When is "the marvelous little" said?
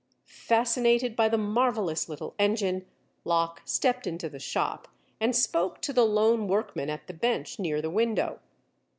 1.29-2.33